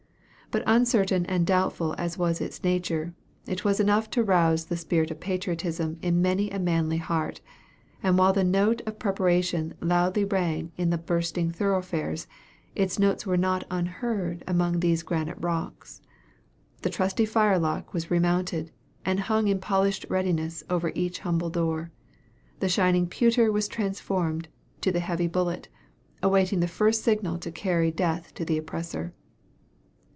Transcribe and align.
"But 0.53 0.63
uncertain 0.67 1.25
and 1.27 1.47
doubtful 1.47 1.95
as 1.97 2.17
was 2.17 2.41
its 2.41 2.61
nature, 2.61 3.13
it 3.47 3.63
was 3.63 3.79
enough 3.79 4.09
to 4.09 4.21
rouse 4.21 4.65
the 4.65 4.75
spirit 4.75 5.09
of 5.09 5.21
patriotism 5.21 5.97
in 6.01 6.21
many 6.21 6.49
a 6.51 6.59
manly 6.59 6.97
heart; 6.97 7.39
and 8.03 8.17
while 8.17 8.33
the 8.33 8.43
note 8.43 8.81
of 8.85 8.99
preparation 8.99 9.75
loudly 9.79 10.25
rang 10.25 10.73
in 10.75 10.89
the 10.89 10.97
bustling 10.97 11.51
thoroughfares, 11.53 12.27
its 12.75 12.97
tones 12.97 13.25
were 13.25 13.37
not 13.37 13.63
unheard 13.71 14.43
among 14.45 14.81
these 14.81 15.03
granite 15.03 15.37
rocks. 15.39 16.01
The 16.81 16.89
trusty 16.89 17.25
firelock 17.25 17.93
was 17.93 18.11
remounted, 18.11 18.73
and 19.05 19.21
hung 19.21 19.47
in 19.47 19.57
polished 19.59 20.05
readiness 20.09 20.65
over 20.69 20.91
each 20.93 21.19
humble 21.19 21.49
door. 21.49 21.91
The 22.59 22.67
shining 22.67 23.07
pewter 23.07 23.53
was 23.53 23.69
transformed 23.69 24.49
to 24.81 24.91
the 24.91 24.99
heavy 24.99 25.27
bullet, 25.27 25.69
awaiting 26.21 26.59
the 26.59 26.67
first 26.67 27.05
signal 27.05 27.37
to 27.37 27.53
carry 27.53 27.89
death 27.89 28.33
to 28.33 28.43
the 28.43 28.57
oppressor. 28.57 29.13